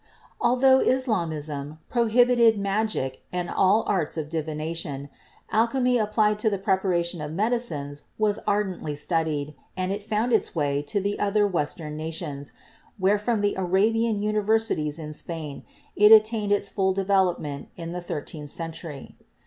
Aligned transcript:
Altho 0.41 0.79
Islamism 0.79 1.77
prohibited 1.87 2.57
magic 2.57 3.21
and 3.31 3.51
all 3.51 3.83
arts 3.85 4.17
of 4.17 4.29
divi 4.29 4.55
nation, 4.55 5.11
alchemy 5.51 5.99
applied 5.99 6.39
to 6.39 6.49
the 6.49 6.57
preparation 6.57 7.21
of 7.21 7.31
medicines 7.31 8.05
was 8.17 8.39
ardently 8.47 8.95
studied 8.95 9.53
and 9.77 9.91
it 9.91 10.01
found 10.01 10.33
its 10.33 10.55
way 10.55 10.81
to 10.81 10.99
the 10.99 11.19
other 11.19 11.45
Western 11.45 11.97
nations, 11.97 12.51
where 12.97 13.19
from 13.19 13.41
the 13.41 13.53
Arabian 13.53 14.17
universities 14.19 14.97
in 14.97 15.13
Spain 15.13 15.63
it 15.95 16.11
attained 16.11 16.51
its 16.51 16.67
full 16.67 16.93
development 16.93 17.69
in 17.77 17.91
the 17.91 18.01
thirteenth 18.01 18.49
century. 18.49 19.15